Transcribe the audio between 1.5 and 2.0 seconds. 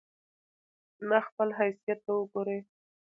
حيثت